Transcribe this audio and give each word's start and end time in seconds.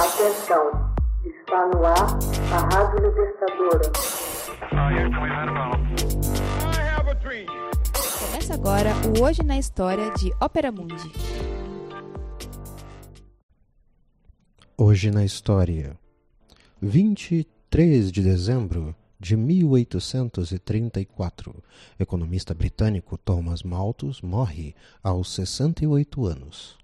Atenção, 0.00 0.64
está 1.26 1.66
no 1.66 1.84
ar 1.84 2.16
a 2.54 2.58
Rádio 2.74 3.06
Libertadora. 3.06 3.92
Começa 8.18 8.54
agora 8.54 8.94
o 9.06 9.22
Hoje 9.22 9.42
na 9.42 9.58
História 9.58 10.10
de 10.14 10.32
Ópera 10.40 10.72
Mundi. 10.72 11.12
Hoje 14.74 15.10
na 15.10 15.22
História, 15.22 15.98
23 16.80 18.10
de 18.10 18.22
dezembro 18.22 18.96
de 19.18 19.36
1834, 19.36 21.62
economista 21.98 22.54
britânico 22.54 23.18
Thomas 23.18 23.62
Malthus 23.62 24.22
morre 24.22 24.74
aos 25.02 25.34
68 25.34 26.24
anos. 26.24 26.78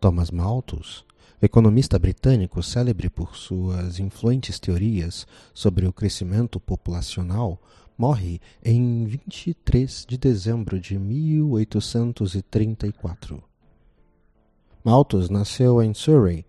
Thomas 0.00 0.30
Malthus, 0.30 1.04
economista 1.42 1.98
britânico 1.98 2.62
célebre 2.62 3.10
por 3.10 3.36
suas 3.36 3.98
influentes 3.98 4.60
teorias 4.60 5.26
sobre 5.52 5.84
o 5.86 5.92
crescimento 5.92 6.60
populacional, 6.60 7.60
morre 7.98 8.40
em 8.64 9.04
23 9.04 10.06
de 10.08 10.16
dezembro 10.16 10.78
de 10.78 10.96
1834. 10.96 13.42
Malthus 14.84 15.28
nasceu 15.28 15.82
em 15.82 15.92
Surrey, 15.92 16.46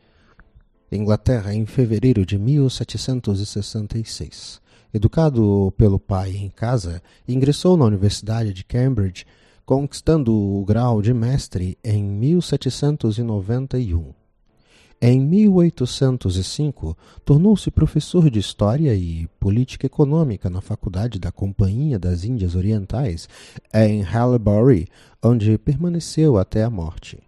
Inglaterra, 0.92 1.52
em 1.54 1.66
fevereiro 1.66 2.24
de 2.26 2.38
1766. 2.38 4.62
Educado 4.94 5.74
pelo 5.76 6.00
pai 6.00 6.36
em 6.36 6.50
casa, 6.50 7.02
ingressou 7.28 7.76
na 7.76 7.86
Universidade 7.86 8.54
de 8.54 8.64
Cambridge, 8.64 9.26
conquistando 9.66 10.32
o 10.32 10.64
grau 10.64 11.02
de 11.02 11.12
mestre 11.14 11.78
em 11.84 12.04
1791. 12.04 14.23
Em 15.06 15.20
1805, 15.20 16.98
tornou-se 17.26 17.70
professor 17.70 18.30
de 18.30 18.40
História 18.40 18.96
e 18.96 19.28
Política 19.38 19.86
Econômica 19.86 20.50
na 20.50 20.62
Faculdade 20.62 21.20
da 21.20 21.30
Companhia 21.30 22.00
das 22.00 22.24
Índias 22.24 22.56
Orientais, 22.56 23.28
em 23.74 24.02
Haileybury, 24.02 24.88
onde 25.22 25.58
permaneceu 25.58 26.38
até 26.38 26.64
a 26.64 26.70
morte. 26.70 27.22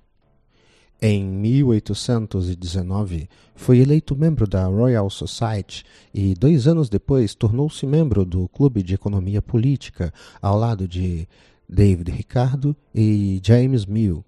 Em 1.01 1.21
1819, 1.25 3.27
foi 3.55 3.79
eleito 3.79 4.15
membro 4.15 4.47
da 4.47 4.67
Royal 4.67 5.09
Society 5.09 5.83
e, 6.13 6.33
dois 6.33 6.69
anos 6.69 6.87
depois, 6.87 7.35
tornou-se 7.35 7.85
membro 7.85 8.23
do 8.23 8.47
Clube 8.47 8.81
de 8.81 8.93
Economia 8.93 9.41
Política, 9.41 10.13
ao 10.41 10.57
lado 10.57 10.87
de 10.87 11.27
David 11.67 12.09
Ricardo 12.09 12.73
e 12.95 13.41
James 13.43 13.85
Mill. 13.85 14.23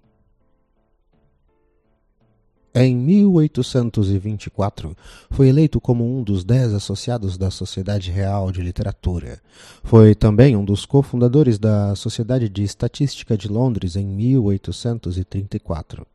Em 2.74 2.94
1824, 2.94 4.94
foi 5.30 5.48
eleito 5.48 5.80
como 5.80 6.04
um 6.04 6.22
dos 6.22 6.44
dez 6.44 6.74
associados 6.74 7.38
da 7.38 7.50
Sociedade 7.50 8.10
Real 8.10 8.52
de 8.52 8.60
Literatura. 8.60 9.40
Foi 9.82 10.14
também 10.14 10.54
um 10.54 10.62
dos 10.64 10.84
cofundadores 10.84 11.58
da 11.58 11.96
Sociedade 11.96 12.46
de 12.48 12.62
Estatística 12.62 13.38
de 13.38 13.48
Londres 13.48 13.96
em 13.96 14.06
1834. 14.06 16.06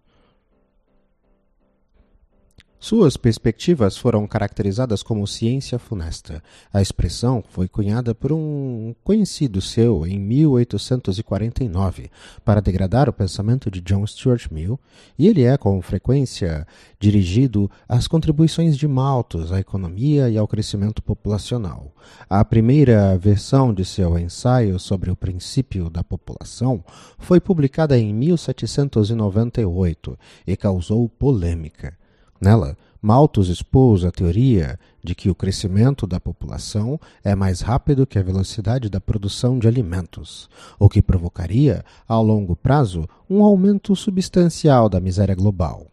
Suas 2.83 3.15
perspectivas 3.15 3.95
foram 3.95 4.27
caracterizadas 4.27 5.01
como 5.01 5.25
ciência 5.25 5.79
funesta. 5.79 6.43
A 6.73 6.81
expressão 6.81 7.41
foi 7.47 7.69
cunhada 7.69 8.13
por 8.13 8.33
um 8.33 8.93
conhecido 9.05 9.61
seu 9.61 10.05
em 10.05 10.19
1849 10.19 12.11
para 12.43 12.59
degradar 12.59 13.07
o 13.07 13.13
pensamento 13.13 13.71
de 13.71 13.79
John 13.79 14.05
Stuart 14.05 14.51
Mill, 14.51 14.77
e 15.17 15.29
ele 15.29 15.43
é 15.43 15.55
com 15.55 15.81
frequência 15.81 16.67
dirigido 16.99 17.71
às 17.87 18.05
contribuições 18.05 18.77
de 18.77 18.85
Malthus 18.85 19.53
à 19.53 19.61
economia 19.61 20.29
e 20.29 20.37
ao 20.37 20.45
crescimento 20.45 21.01
populacional. 21.01 21.95
A 22.29 22.43
primeira 22.43 23.17
versão 23.17 23.73
de 23.73 23.85
seu 23.85 24.19
ensaio 24.19 24.77
sobre 24.77 25.09
o 25.09 25.15
princípio 25.15 25.89
da 25.89 26.03
população 26.03 26.83
foi 27.17 27.39
publicada 27.39 27.97
em 27.97 28.13
1798 28.13 30.19
e 30.45 30.57
causou 30.57 31.07
polêmica. 31.07 32.02
Nela, 32.43 32.77
Malthus 33.01 33.47
expôs 33.47 34.03
a 34.03 34.11
teoria 34.11 34.77
de 35.01 35.15
que 35.15 35.29
o 35.29 35.35
crescimento 35.35 36.05
da 36.05 36.19
população 36.19 36.99
é 37.23 37.33
mais 37.33 37.61
rápido 37.61 38.05
que 38.05 38.19
a 38.19 38.21
velocidade 38.21 38.89
da 38.89 38.99
produção 38.99 39.57
de 39.57 39.65
alimentos, 39.65 40.49
o 40.77 40.89
que 40.89 41.01
provocaria, 41.01 41.85
a 42.05 42.19
longo 42.19 42.53
prazo, 42.53 43.07
um 43.29 43.45
aumento 43.45 43.95
substancial 43.95 44.89
da 44.89 44.99
miséria 44.99 45.33
global. 45.33 45.87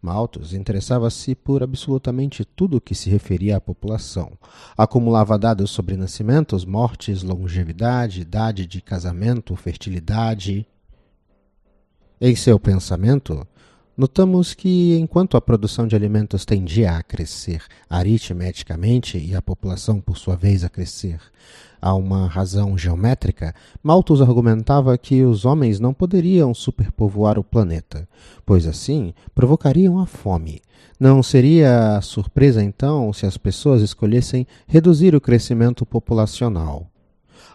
Malthus 0.00 0.52
interessava-se 0.52 1.34
por 1.34 1.60
absolutamente 1.60 2.44
tudo 2.44 2.80
que 2.80 2.94
se 2.94 3.10
referia 3.10 3.56
à 3.56 3.60
população. 3.60 4.30
Acumulava 4.78 5.36
dados 5.36 5.72
sobre 5.72 5.96
nascimentos, 5.96 6.64
mortes, 6.64 7.24
longevidade, 7.24 8.20
idade 8.20 8.64
de 8.64 8.80
casamento, 8.80 9.56
fertilidade. 9.56 10.64
Em 12.20 12.36
seu 12.36 12.60
pensamento, 12.60 13.44
Notamos 13.96 14.52
que, 14.52 14.94
enquanto 14.98 15.38
a 15.38 15.40
produção 15.40 15.86
de 15.86 15.96
alimentos 15.96 16.44
tendia 16.44 16.98
a 16.98 17.02
crescer 17.02 17.62
aritmeticamente 17.88 19.16
e 19.16 19.34
a 19.34 19.40
população, 19.40 20.02
por 20.02 20.18
sua 20.18 20.36
vez, 20.36 20.62
a 20.62 20.68
crescer 20.68 21.18
a 21.80 21.94
uma 21.94 22.26
razão 22.26 22.76
geométrica, 22.76 23.54
Malthus 23.82 24.20
argumentava 24.20 24.98
que 24.98 25.22
os 25.22 25.46
homens 25.46 25.80
não 25.80 25.94
poderiam 25.94 26.52
superpovoar 26.52 27.38
o 27.38 27.44
planeta, 27.44 28.06
pois 28.44 28.66
assim 28.66 29.14
provocariam 29.34 29.98
a 29.98 30.04
fome. 30.04 30.60
Não 31.00 31.22
seria 31.22 31.98
surpresa, 32.02 32.62
então, 32.62 33.12
se 33.14 33.24
as 33.24 33.38
pessoas 33.38 33.80
escolhessem 33.80 34.46
reduzir 34.66 35.14
o 35.14 35.20
crescimento 35.22 35.86
populacional. 35.86 36.90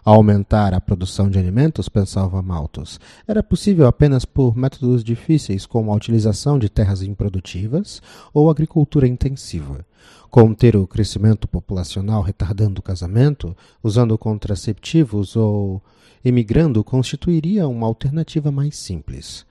Aumentar 0.04 0.74
a 0.74 0.80
produção 0.80 1.30
de 1.30 1.38
alimentos, 1.38 1.88
pensava 1.88 2.42
Malthus, 2.42 2.98
era 3.26 3.42
possível 3.42 3.86
apenas 3.86 4.24
por 4.24 4.56
métodos 4.56 5.04
difíceis 5.04 5.64
como 5.64 5.92
a 5.92 5.94
utilização 5.94 6.58
de 6.58 6.68
terras 6.68 7.02
improdutivas 7.02 8.02
ou 8.34 8.50
agricultura 8.50 9.06
intensiva. 9.06 9.84
Conter 10.30 10.76
o 10.76 10.86
crescimento 10.86 11.46
populacional 11.46 12.22
retardando 12.22 12.80
o 12.80 12.82
casamento, 12.82 13.56
usando 13.82 14.16
contraceptivos 14.16 15.36
ou 15.36 15.82
emigrando 16.24 16.82
constituiria 16.82 17.68
uma 17.68 17.86
alternativa 17.86 18.50
mais 18.50 18.76
simples. 18.76 19.44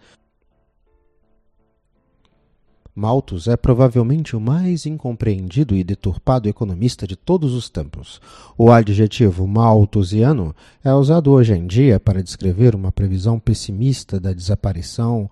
Malthus 2.94 3.47
é 3.47 3.56
provavelmente 3.56 4.35
o 4.35 4.40
mais 4.40 4.85
incompreendido 4.85 5.75
e 5.75 5.84
deturpado 5.84 6.50
economista 6.50 7.07
de 7.07 7.16
todos 7.16 7.53
os 7.53 7.69
tempos. 7.69 8.19
O 8.57 8.69
adjetivo 8.69 9.47
malthusiano 9.47 10.53
é 10.84 10.94
usado 10.94 11.31
hoje 11.31 11.53
em 11.53 11.66
dia 11.66 12.00
para 12.00 12.22
descrever 12.22 12.75
uma 12.75 12.91
previsão 12.91 13.40
pessimista 13.40 14.19
da 14.19 14.34
desaparição 14.34 15.29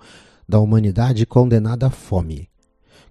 da 0.47 0.59
humanidade 0.59 1.25
condenada 1.25 1.87
à 1.87 1.89
fome. 1.89 2.47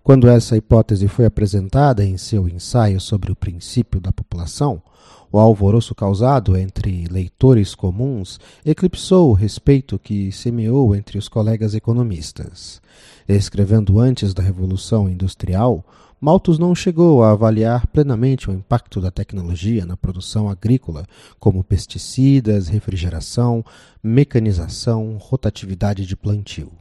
Quando 0.03 0.27
essa 0.27 0.57
hipótese 0.57 1.07
foi 1.07 1.27
apresentada 1.27 2.03
em 2.03 2.17
seu 2.17 2.49
ensaio 2.49 2.99
sobre 2.99 3.31
o 3.31 3.37
princípio 3.37 4.01
da 4.01 4.11
população, 4.11 4.83
o 5.31 5.39
alvoroço 5.39 5.95
causado 5.95 6.57
entre 6.57 7.07
leitores 7.09 7.75
comuns 7.75 8.41
eclipsou 8.65 9.31
o 9.31 9.35
respeito 9.35 9.99
que 9.99 10.33
semeou 10.33 10.95
entre 10.95 11.19
os 11.19 11.29
colegas 11.29 11.75
economistas. 11.75 12.81
Escrevendo 13.29 14.01
antes 14.01 14.33
da 14.33 14.43
Revolução 14.43 15.09
Industrial, 15.09 15.85
Malthus 16.21 16.59
não 16.59 16.75
chegou 16.75 17.23
a 17.23 17.31
avaliar 17.31 17.87
plenamente 17.87 18.51
o 18.51 18.53
impacto 18.53 19.01
da 19.01 19.11
tecnologia 19.11 19.87
na 19.87 19.97
produção 19.97 20.49
agrícola, 20.49 21.07
como 21.39 21.63
pesticidas, 21.63 22.67
refrigeração, 22.67 23.65
mecanização, 24.03 25.17
rotatividade 25.17 26.05
de 26.05 26.17
plantio. 26.17 26.73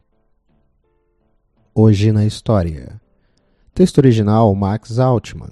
Hoje 1.76 2.12
na 2.12 2.26
História. 2.26 3.00
Texto 3.76 4.00
original 4.00 4.56
Max 4.56 4.98
Altman. 4.98 5.52